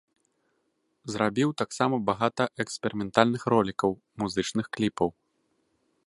[1.15, 3.91] Зрабіў таксама багата эксперыментальных ролікаў,
[4.23, 5.09] музычных кліпаў.